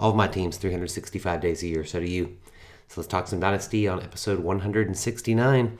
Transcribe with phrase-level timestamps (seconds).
[0.00, 1.84] all of my teams 365 days a year.
[1.84, 2.38] So do you.
[2.88, 5.78] So let's talk some Dynasty on episode 169.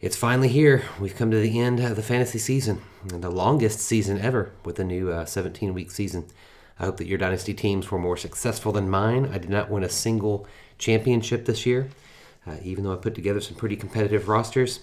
[0.00, 0.82] It's finally here.
[1.00, 4.84] We've come to the end of the fantasy season, the longest season ever with a
[4.84, 6.26] new 17 uh, week season.
[6.80, 9.30] I hope that your Dynasty teams were more successful than mine.
[9.32, 11.90] I did not win a single championship this year,
[12.44, 14.80] uh, even though I put together some pretty competitive rosters.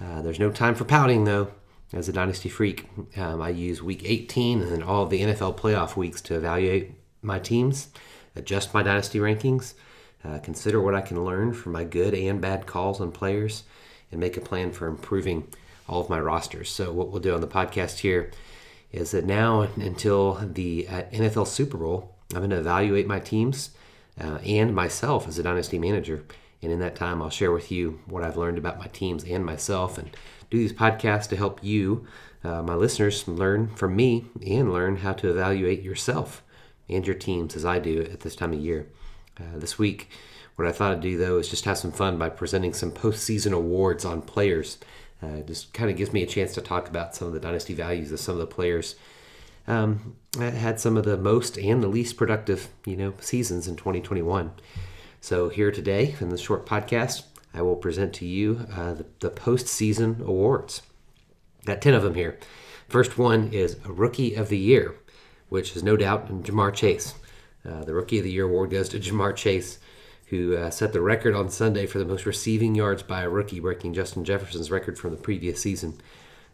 [0.00, 1.52] Uh, there's no time for pouting, though.
[1.92, 5.56] As a Dynasty freak, um, I use week 18 and then all of the NFL
[5.56, 6.94] playoff weeks to evaluate
[7.26, 7.88] my teams,
[8.34, 9.74] adjust my Dynasty rankings,
[10.24, 13.64] uh, consider what I can learn from my good and bad calls on players,
[14.10, 15.48] and make a plan for improving
[15.88, 16.70] all of my rosters.
[16.70, 18.30] So, what we'll do on the podcast here
[18.92, 23.70] is that now until the uh, NFL Super Bowl, I'm going to evaluate my teams
[24.20, 26.24] uh, and myself as a dynasty manager.
[26.62, 29.44] And in that time, I'll share with you what I've learned about my teams and
[29.44, 30.16] myself and
[30.50, 32.06] do these podcasts to help you,
[32.42, 36.42] uh, my listeners, learn from me and learn how to evaluate yourself
[36.88, 38.88] and your teams as I do at this time of year.
[39.38, 40.08] Uh, this week,
[40.56, 43.52] what I thought I'd do though is just have some fun by presenting some postseason
[43.52, 44.78] awards on players.
[45.22, 47.74] Uh, just kind of gives me a chance to talk about some of the dynasty
[47.74, 48.96] values of some of the players
[49.66, 54.52] um, had some of the most and the least productive, you know, seasons in 2021.
[55.20, 59.30] So here today in this short podcast, I will present to you uh, the, the
[59.30, 60.82] postseason awards.
[61.64, 62.38] Got 10 of them here.
[62.88, 64.94] First one is Rookie of the Year,
[65.48, 67.14] which is no doubt Ja'Marr Chase.
[67.64, 69.78] Uh, the Rookie of the Year award goes to Ja'Marr Chase,
[70.26, 73.60] who uh, set the record on Sunday for the most receiving yards by a rookie,
[73.60, 76.00] breaking Justin Jefferson's record from the previous season.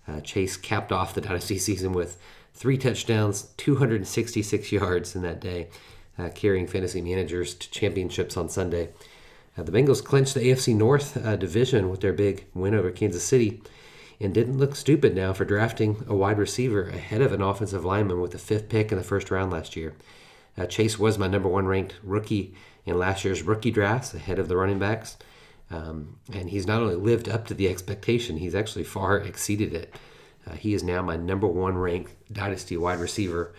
[0.07, 2.21] Uh, Chase capped off the dynasty season with
[2.55, 5.69] three touchdowns, 266 yards in that day,
[6.19, 8.91] uh, carrying fantasy managers to championships on Sunday.
[9.57, 13.25] Uh, the Bengals clinched the AFC North uh, division with their big win over Kansas
[13.25, 13.63] City
[14.21, 18.21] and didn't look stupid now for drafting a wide receiver ahead of an offensive lineman
[18.21, 19.95] with the fifth pick in the first round last year.
[20.57, 24.49] Uh, Chase was my number one ranked rookie in last year's rookie drafts ahead of
[24.49, 25.17] the running backs.
[25.71, 29.95] Um, and he's not only lived up to the expectation, he's actually far exceeded it.
[30.47, 33.55] Uh, he is now my number one ranked dynasty wide receiver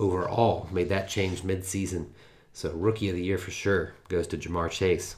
[0.00, 0.68] overall.
[0.72, 2.08] Made that change midseason.
[2.52, 5.16] So rookie of the year for sure goes to Ja'Marr Chase.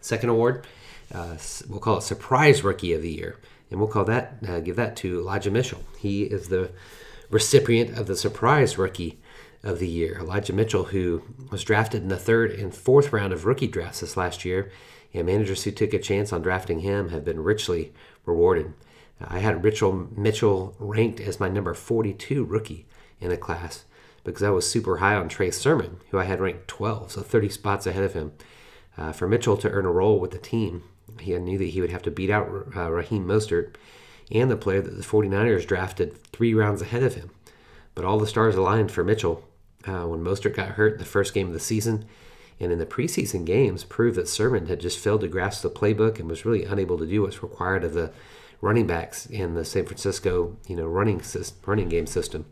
[0.00, 0.66] Second award,
[1.12, 1.36] uh,
[1.68, 3.38] we'll call it surprise rookie of the year,
[3.70, 5.82] and we'll call that uh, give that to Elijah Mitchell.
[5.98, 6.70] He is the
[7.30, 9.18] recipient of the surprise rookie
[9.62, 10.18] of the year.
[10.20, 14.16] Elijah Mitchell, who was drafted in the third and fourth round of rookie drafts this
[14.16, 14.70] last year,
[15.12, 17.92] and managers who took a chance on drafting him have been richly
[18.26, 18.72] rewarded.
[19.20, 22.86] I had Mitchell Mitchell ranked as my number 42 rookie
[23.20, 23.84] in the class
[24.24, 27.48] because I was super high on Trey Sermon, who I had ranked 12, so 30
[27.50, 28.32] spots ahead of him.
[28.96, 30.84] Uh, for Mitchell to earn a role with the team,
[31.20, 33.74] he knew that he would have to beat out uh, Raheem Mostert
[34.30, 37.30] and the player that the 49ers drafted three rounds ahead of him.
[37.94, 39.46] But all the stars aligned for Mitchell
[39.86, 42.06] uh, when Mostert got hurt in the first game of the season.
[42.60, 46.18] And in the preseason games, proved that Sermon had just failed to grasp the playbook
[46.18, 48.12] and was really unable to do what's required of the
[48.60, 51.20] running backs in the San Francisco, you know, running
[51.66, 52.46] running game system.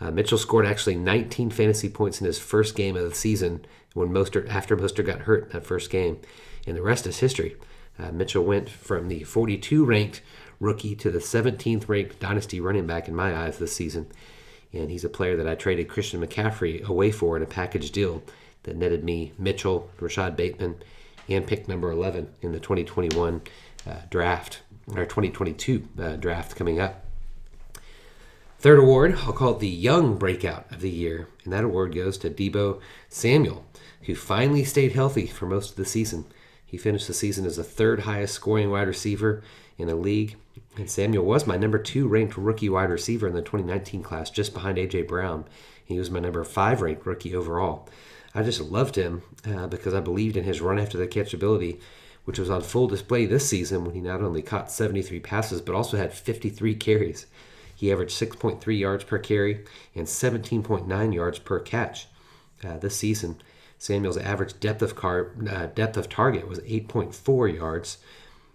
[0.00, 4.08] Uh, Mitchell scored actually 19 fantasy points in his first game of the season when
[4.08, 6.18] Mostert after Mostert got hurt in that first game,
[6.66, 7.56] and the rest is history.
[7.98, 10.20] Uh, Mitchell went from the 42 ranked
[10.60, 14.06] rookie to the 17th ranked dynasty running back in my eyes this season,
[14.72, 18.22] and he's a player that I traded Christian McCaffrey away for in a package deal
[18.64, 20.76] that netted me Mitchell, Rashod Bateman,
[21.28, 23.42] and pick number 11 in the 2021
[23.86, 27.04] uh, draft or 2022 uh, draft coming up.
[28.58, 32.16] Third award, I'll call it the Young Breakout of the Year, and that award goes
[32.18, 32.80] to Deebo
[33.10, 33.66] Samuel,
[34.02, 36.24] who finally stayed healthy for most of the season.
[36.66, 39.42] He finished the season as the third highest scoring wide receiver
[39.78, 40.36] in the league,
[40.76, 44.54] and Samuel was my number two ranked rookie wide receiver in the 2019 class, just
[44.54, 45.02] behind A.J.
[45.02, 45.44] Brown.
[45.84, 47.88] He was my number five ranked rookie overall.
[48.34, 51.78] I just loved him uh, because I believed in his run after the catch ability
[52.24, 55.74] which was on full display this season when he not only caught 73 passes but
[55.74, 57.26] also had 53 carries.
[57.74, 59.64] He averaged 6.3 yards per carry
[59.94, 62.06] and 17.9 yards per catch
[62.62, 63.36] uh, this season.
[63.78, 67.98] Samuel's average depth of car, uh, depth of target was 8.4 yards,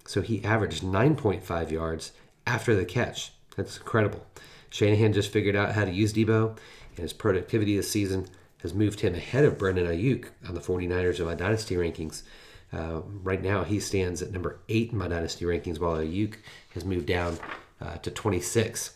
[0.06, 2.12] so he averaged 9.5 yards
[2.48, 3.32] after the catch.
[3.56, 4.26] That's incredible.
[4.70, 8.28] Shanahan just figured out how to use Deebo, and his productivity this season
[8.62, 12.24] has moved him ahead of Brandon Aiyuk on the 49ers in my dynasty rankings.
[12.72, 16.36] Uh, right now, he stands at number eight in my dynasty rankings, while Ayuk
[16.72, 17.38] has moved down
[17.82, 18.96] uh, to 26.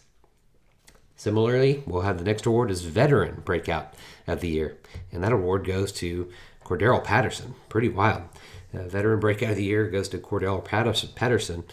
[1.15, 3.93] Similarly, we'll have the next award is Veteran Breakout
[4.27, 4.77] of the Year,
[5.11, 6.29] and that award goes to
[6.63, 7.55] Cordarrelle Patterson.
[7.69, 8.23] Pretty wild.
[8.73, 10.65] Uh, veteran Breakout of the Year goes to Cordarrelle
[11.15, 11.63] Patterson,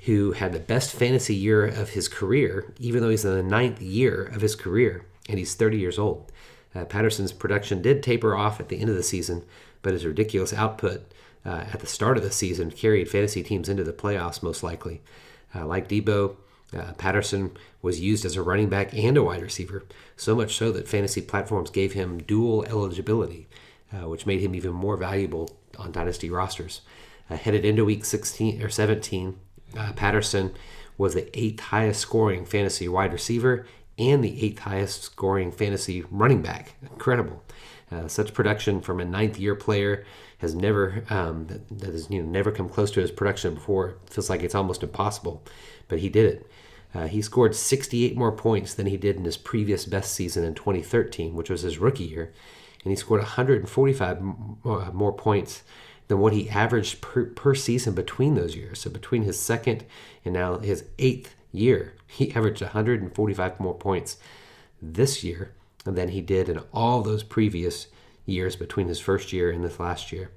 [0.00, 3.82] who had the best fantasy year of his career, even though he's in the ninth
[3.82, 6.30] year of his career, and he's 30 years old.
[6.74, 9.44] Uh, Patterson's production did taper off at the end of the season,
[9.82, 11.12] but his ridiculous output
[11.44, 15.00] uh, at the start of the season carried fantasy teams into the playoffs most likely.
[15.54, 16.36] Uh, like Deebo,
[16.76, 19.84] uh, Patterson was used as a running back and a wide receiver,
[20.16, 23.48] so much so that fantasy platforms gave him dual eligibility,
[23.92, 26.82] uh, which made him even more valuable on dynasty rosters.
[27.30, 29.38] Uh, headed into week 16 or 17,
[29.76, 30.54] uh, Patterson
[30.96, 33.66] was the eighth highest scoring fantasy wide receiver
[33.98, 36.74] and the eighth highest scoring fantasy running back.
[36.82, 37.42] Incredible.
[37.90, 40.04] Uh, such production from a ninth year player
[40.38, 43.96] has never um, that, that has you know never come close to his production before.
[44.06, 45.42] It feels like it's almost impossible,
[45.88, 46.50] but he did it.
[46.94, 50.54] Uh, he scored 68 more points than he did in his previous best season in
[50.54, 52.32] 2013, which was his rookie year,
[52.82, 55.62] and he scored 145 more, more points
[56.08, 58.80] than what he averaged per, per season between those years.
[58.80, 59.84] So between his second
[60.24, 64.16] and now his eighth year, he averaged 145 more points
[64.80, 65.52] this year
[65.84, 67.88] than he did in all those previous
[68.24, 70.30] years between his first year and this last year.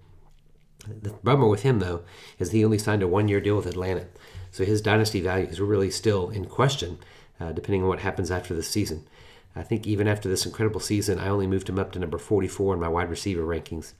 [0.88, 2.04] The bummer with him, though,
[2.39, 4.07] is he only signed a one year deal with Atlanta.
[4.51, 6.98] So his dynasty values are really still in question,
[7.39, 9.07] uh, depending on what happens after the season.
[9.56, 12.75] I think even after this incredible season, I only moved him up to number 44
[12.75, 13.94] in my wide receiver rankings.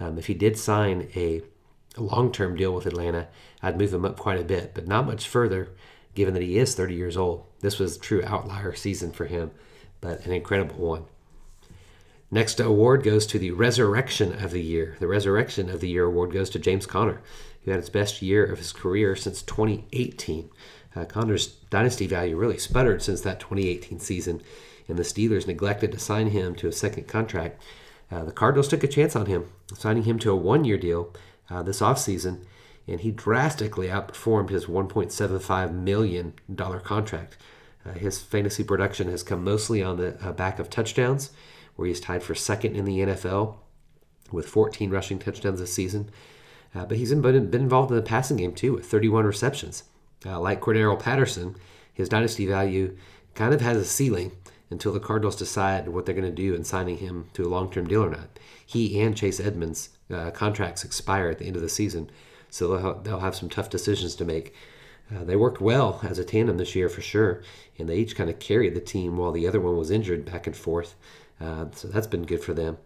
[0.00, 1.42] Um, if he did sign a
[1.96, 3.28] long term deal with Atlanta,
[3.62, 5.68] I'd move him up quite a bit, but not much further,
[6.14, 7.44] given that he is 30 years old.
[7.60, 9.50] This was a true outlier season for him,
[10.00, 11.04] but an incredible one.
[12.34, 14.96] Next award goes to the Resurrection of the Year.
[14.98, 17.20] The Resurrection of the Year award goes to James Conner,
[17.62, 20.50] who had his best year of his career since 2018.
[20.96, 24.42] Uh, Conner's dynasty value really sputtered since that 2018 season,
[24.88, 27.62] and the Steelers neglected to sign him to a second contract.
[28.10, 31.14] Uh, the Cardinals took a chance on him, signing him to a one year deal
[31.48, 32.40] uh, this offseason,
[32.88, 36.34] and he drastically outperformed his $1.75 million
[36.82, 37.36] contract.
[37.86, 41.30] Uh, his fantasy production has come mostly on the uh, back of touchdowns
[41.76, 43.56] where he's tied for second in the NFL
[44.30, 46.10] with 14 rushing touchdowns this season.
[46.74, 49.84] Uh, but he's been, involved in the passing game too with 31 receptions.
[50.26, 51.56] Uh, like Cordarrelle Patterson,
[51.92, 52.96] his dynasty value
[53.34, 54.32] kind of has a ceiling
[54.70, 57.70] until the Cardinals decide what they're going to do in signing him to a long
[57.70, 58.38] term deal or not.
[58.64, 62.10] He and Chase Edmonds' uh, contracts expire at the end of the season,
[62.50, 64.54] so they'll have, they'll have some tough decisions to make.
[65.14, 67.42] Uh, they worked well as a tandem this year for sure,
[67.78, 70.46] and they each kind of carried the team while the other one was injured back
[70.46, 70.96] and forth.
[71.40, 72.78] Uh, so that's been good for them.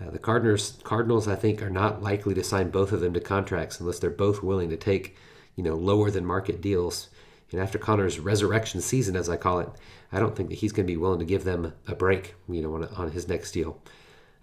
[0.00, 3.20] Uh, the Cardinals, Cardinals, I think, are not likely to sign both of them to
[3.20, 5.16] contracts unless they're both willing to take,
[5.54, 7.08] you know, lower than market deals.
[7.50, 9.68] And after Conner's resurrection season, as I call it,
[10.12, 12.60] I don't think that he's going to be willing to give them a break, you
[12.60, 13.80] know, on, on his next deal.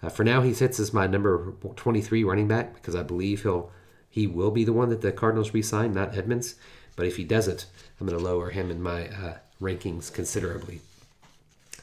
[0.02, 3.72] Uh, for now, he sits as my number 23 running back because I believe he'll
[4.10, 6.54] he will be the one that the Cardinals re-sign, not Edmonds.
[6.96, 7.66] But if he doesn't,
[8.00, 10.82] I'm going to lower him in my uh, rankings considerably.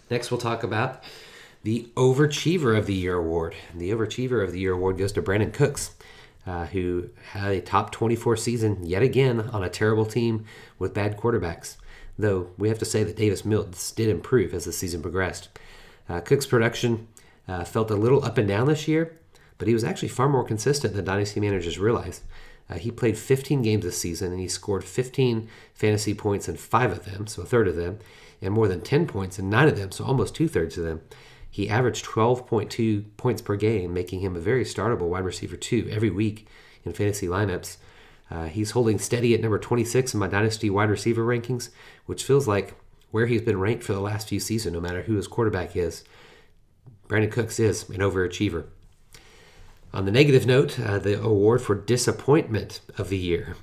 [0.08, 1.02] Next, we'll talk about
[1.62, 3.54] the Overachiever of the Year award.
[3.74, 5.90] The Overachiever of the Year award goes to Brandin Cooks,
[6.46, 10.44] uh, who had a top 24 season yet again on a terrible team
[10.78, 11.76] with bad quarterbacks.
[12.18, 15.48] Though we have to say that Davis Mills did improve as the season progressed.
[16.08, 17.08] Uh, Cook's production
[17.46, 19.16] uh, felt a little up and down this year,
[19.58, 22.22] but he was actually far more consistent than dynasty managers realized.
[22.70, 26.92] Uh, he played 15 games this season and he scored 15 fantasy points in five
[26.92, 27.98] of them, so a third of them,
[28.40, 31.02] and more than 10 points in nine of them, so almost two thirds of them.
[31.50, 36.10] He averaged 12.2 points per game, making him a very startable wide receiver two every
[36.10, 36.46] week
[36.84, 37.76] in fantasy lineups.
[38.30, 41.70] Uh, he's holding steady at number 26 in my dynasty wide receiver rankings,
[42.06, 42.74] which feels like
[43.10, 46.04] where he's been ranked for the last few seasons, no matter who his quarterback is.
[47.08, 48.66] Brandin Cooks is an overachiever.
[49.92, 53.56] On the negative note, uh, the award for disappointment of the year.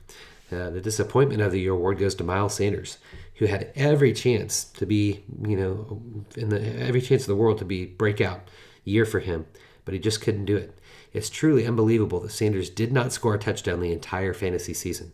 [0.52, 2.98] Uh, the disappointment of the year award goes to Miles Sanders
[3.38, 6.02] who had every chance to be, you know,
[6.36, 8.50] in the every chance in the world to be breakout
[8.84, 9.46] year for him,
[9.86, 10.78] but he just couldn't do it.
[11.14, 15.14] It's truly unbelievable that Sanders did not score a touchdown the entire fantasy season.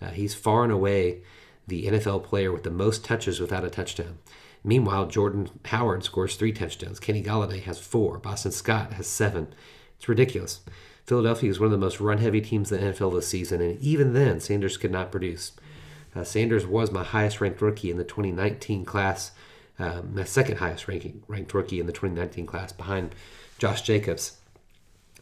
[0.00, 1.22] Uh, he's far and away
[1.66, 4.18] the NFL player with the most touches without a touchdown.
[4.62, 6.98] Meanwhile, Jordan Howard scores three touchdowns.
[6.98, 8.18] Kenny Golladay has four.
[8.18, 9.54] Boston Scott has seven.
[9.96, 10.60] It's ridiculous.
[11.06, 13.78] Philadelphia is one of the most run heavy teams in the NFL this season, and
[13.80, 15.52] even then, Sanders could not produce.
[16.14, 19.32] Uh, Sanders was my highest ranked rookie in the 2019 class
[19.78, 23.14] um, the second highest ranking, ranked rookie in the 2019 class behind
[23.58, 24.38] Josh Jacobs.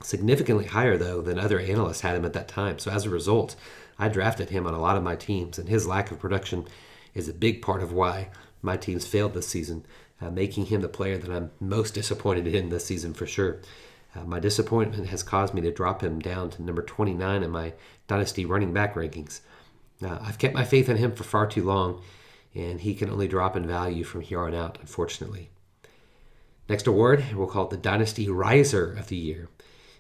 [0.03, 2.79] Significantly higher, though, than other analysts had him at that time.
[2.79, 3.57] So as a result,
[3.99, 6.67] I drafted him on a lot of my teams, and his lack of production
[7.15, 8.29] is a big part of why
[8.63, 9.87] my teams failed this season,
[10.21, 13.61] uh, making him the player that I'm most disappointed in this season for sure.
[14.15, 17.73] Uh, my disappointment has caused me to drop him down to number 29 in my
[18.07, 19.41] Dynasty running back rankings.
[20.05, 22.03] Uh, I've kept my faith in him for far too long,
[22.55, 25.51] and he can only drop in value from here on out, unfortunately.
[26.69, 29.49] Next award, we'll call it the Dynasty Riser of the Year.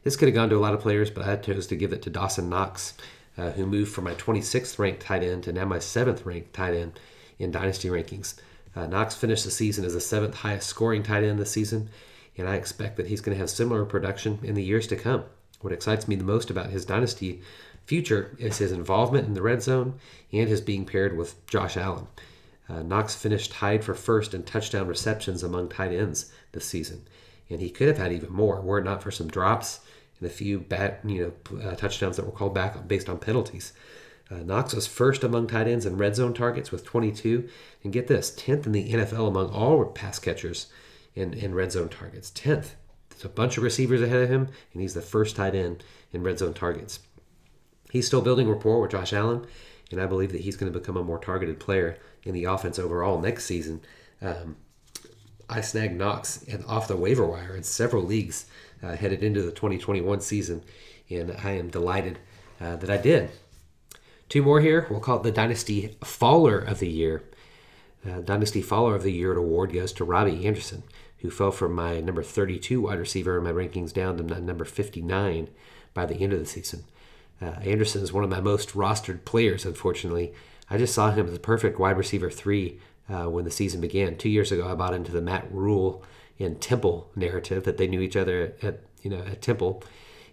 [0.04, 2.02] This could have gone to a lot of players, but I chose to give it
[2.02, 2.94] to Dawson Knox,
[3.36, 6.74] uh, who moved from my 26th ranked tight end to now my 7th ranked tight
[6.74, 6.98] end
[7.38, 8.34] in Dynasty rankings.
[8.74, 11.90] Uh, Knox finished the season as the seventh highest scoring tight end this season,
[12.36, 15.24] and I expect that he's going to have similar production in the years to come.
[15.60, 17.42] What excites me the most about his Dynasty
[17.86, 19.98] future is his involvement in the red zone
[20.32, 22.06] and his being paired with Josh Allen.
[22.68, 27.06] Uh, Knox finished tied for first in touchdown receptions among tight ends this season,
[27.50, 29.80] and he could have had even more were it not for some drops
[30.22, 33.72] and a few bad, you know, uh, touchdowns that were called back based on penalties.
[34.30, 37.48] Uh, Knox was first among tight ends in red zone targets with 22,
[37.82, 40.68] and get this, 10th in the NFL among all pass catchers
[41.14, 42.30] in, in red zone targets.
[42.30, 42.70] 10th.
[43.10, 46.22] There's a bunch of receivers ahead of him, and he's the first tight end in
[46.22, 47.00] red zone targets.
[47.92, 49.44] He's still building rapport with Josh Allen,
[49.90, 52.78] and I believe that he's going to become a more targeted player in the offense
[52.78, 53.82] overall next season.
[54.22, 54.56] Um,
[55.46, 58.46] I snagged Knox off the waiver wire in several leagues
[58.82, 60.62] uh, headed into the 2021 season,
[61.10, 62.18] and I am delighted
[62.58, 63.30] uh, that I did.
[64.30, 64.86] Two more here.
[64.88, 67.22] We'll call it the Dynasty Faller of the Year.
[68.08, 70.82] Uh, Dynasty Faller of the Year award goes to Robbie Anderson,
[71.18, 74.64] who fell from my number 32 wide receiver in my rankings down to my number
[74.64, 75.50] 59
[75.92, 76.84] by the end of the season.
[77.42, 80.32] Uh, Anderson is one of my most rostered players, unfortunately.
[80.70, 84.16] I just saw him as a perfect wide receiver three uh, when the season began.
[84.16, 86.04] Two years ago, I bought into the Matt Rhule
[86.38, 89.82] and Temple narrative that they knew each other at, you know at Temple,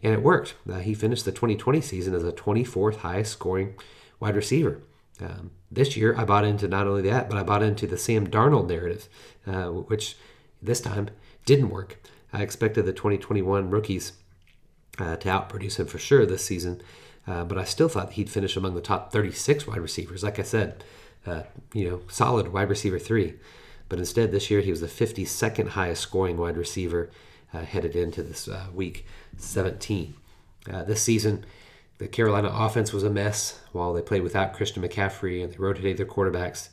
[0.04, 0.54] and it worked.
[0.70, 3.76] Uh, he finished the 2020 season as a 24th highest scoring
[4.20, 4.82] wide receiver.
[5.22, 8.28] Um, this year, I bought into not only that, but I bought into the Sam
[8.28, 9.10] Darnold narrative,
[9.46, 10.16] uh, which
[10.62, 11.10] this time
[11.46, 12.02] didn't work.
[12.32, 14.14] I expected the 2021 rookies
[15.00, 16.82] uh, to outproduce him for sure this season.
[17.28, 20.24] Uh, but I still thought he'd finish among the top 36 wide receivers.
[20.24, 20.84] Like I said,
[21.26, 23.36] uh, you know, solid wide receiver three.
[23.88, 27.10] But instead, this year he was the 52nd highest scoring wide receiver
[27.54, 29.06] uh, headed into this uh, week
[29.38, 30.14] 17.
[30.72, 31.46] Uh, this season,
[31.98, 35.98] the Carolina offense was a mess while they played without Christian McCaffrey and they rotated
[35.98, 36.70] their quarterbacks.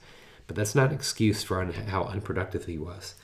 [0.46, 3.14] But that's not an excuse for un- how unproductive he was.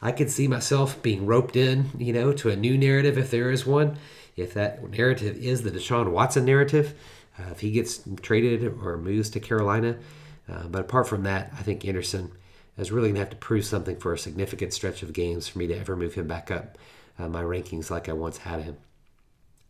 [0.00, 3.50] I could see myself being roped in, you know, to a new narrative if there
[3.50, 3.98] is one.
[4.38, 6.94] If that narrative is the Deshaun Watson narrative,
[7.38, 9.98] uh, if he gets traded or moves to Carolina.
[10.48, 12.32] Uh, but apart from that, I think Anderson
[12.76, 15.58] is really going to have to prove something for a significant stretch of games for
[15.58, 16.78] me to ever move him back up
[17.18, 18.76] uh, my rankings like I once had him.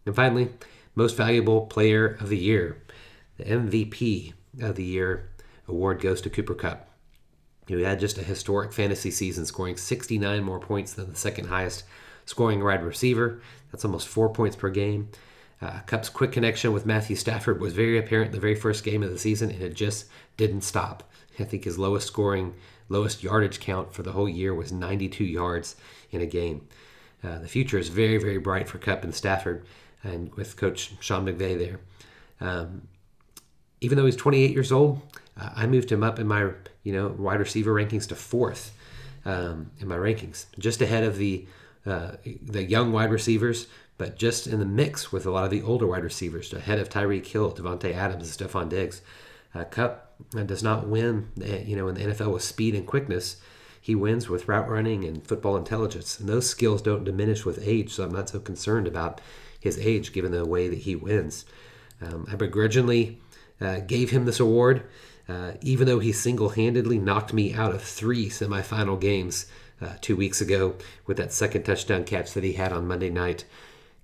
[0.06, 0.50] And finally,
[0.94, 2.82] most valuable player of the year,
[3.36, 5.30] the MVP of the year
[5.66, 6.88] award goes to Cooper Kupp.
[7.66, 11.84] He had just a historic fantasy season, scoring 69 more points than the second highest
[12.28, 13.40] scoring wide receiver.
[13.72, 15.08] That's almost four points per game.
[15.60, 19.10] Uh, Kupp's quick connection with Matthew Stafford was very apparent the very first game of
[19.10, 20.06] the season, and it just
[20.36, 21.10] didn't stop.
[21.40, 22.54] I think his lowest scoring,
[22.88, 25.76] lowest yardage count for the whole year was 92 yards
[26.10, 26.68] in a game.
[27.24, 29.64] Uh, the future is very, very bright for Kupp and Stafford,
[30.04, 31.80] and with Coach Sean McVay there.
[32.40, 32.88] Um,
[33.80, 35.00] even though he's 28 years old,
[35.40, 36.50] uh, I moved him up in my
[36.82, 38.74] you know wide receiver rankings to fourth
[39.24, 41.46] um, in my rankings, just ahead of the
[41.88, 43.66] uh, the young wide receivers,
[43.96, 46.88] but just in the mix with a lot of the older wide receivers, ahead of
[46.88, 49.00] Tyreek Hill, Davante Adams, and Stefon Diggs.
[49.54, 50.14] Uh, Kupp
[50.46, 53.38] does not win, eh, you know, in the NFL with speed and quickness.
[53.80, 57.92] He wins with route running and football intelligence, and those skills don't diminish with age.
[57.92, 59.20] So I'm not so concerned about
[59.58, 61.46] his age, given the way that he wins.
[62.02, 63.18] Um, I begrudgingly
[63.60, 64.84] uh, gave him this award,
[65.28, 69.46] uh, even though he single-handedly knocked me out of three semifinal games
[69.80, 73.44] uh, two weeks ago with that second touchdown catch that he had on Monday night,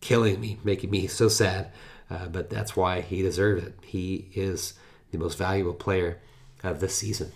[0.01, 1.71] killing me, making me so sad.
[2.11, 3.75] Uh, but that's why he deserves it.
[3.83, 4.75] He is
[5.11, 6.21] the most valuable player
[6.63, 7.33] of this season.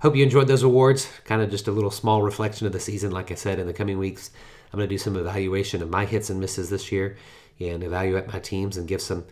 [0.00, 1.08] Hope you enjoyed those awards.
[1.24, 3.12] Kind of just a little small reflection of the season.
[3.12, 4.30] Like I said, in the coming weeks,
[4.72, 7.16] I'm going to do some evaluation of my hits and misses this year
[7.60, 9.24] and evaluate my teams and give some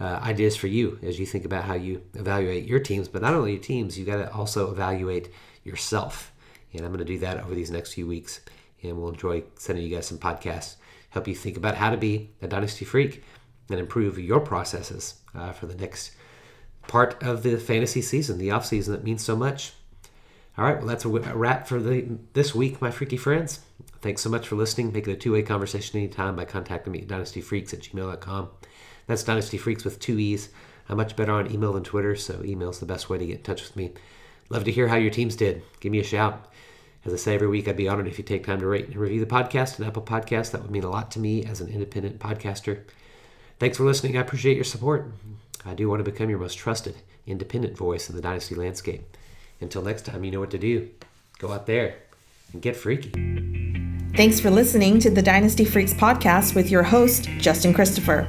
[0.00, 3.08] uh, ideas for you as you think about how you evaluate your teams.
[3.08, 5.30] But not only your teams, you got to also evaluate
[5.64, 6.32] yourself
[6.72, 8.40] and I'm going to do that over these next few weeks.
[8.82, 10.76] And we'll enjoy sending you guys some podcasts,
[11.10, 13.24] help you think about how to be a Dynasty Freak
[13.70, 16.12] and improve your processes uh, for the next
[16.86, 19.72] part of the fantasy season, the off season that means so much.
[20.56, 23.60] All right, well, that's a wrap for the this week, my freaky friends.
[24.00, 24.92] Thanks so much for listening.
[24.92, 28.50] Make it a two way conversation anytime by contacting me at dynastyfreaks at gmail.com.
[29.06, 30.48] That's dynastyfreaks with two E's.
[30.88, 33.42] I'm much better on email than Twitter, so email's the best way to get in
[33.42, 33.92] touch with me.
[34.50, 35.62] Love to hear how your teams did.
[35.80, 36.46] Give me a shout.
[37.04, 38.96] As I say every week, I'd be honored if you take time to rate and
[38.96, 40.50] review the podcast and Apple Podcast.
[40.50, 42.82] That would mean a lot to me as an independent podcaster.
[43.58, 44.16] Thanks for listening.
[44.16, 45.10] I appreciate your support.
[45.64, 49.16] I do want to become your most trusted, independent voice in the Dynasty landscape.
[49.60, 50.88] Until next time, you know what to do.
[51.38, 51.96] Go out there
[52.52, 53.10] and get freaky.
[54.16, 58.28] Thanks for listening to the Dynasty Freaks podcast with your host, Justin Christopher.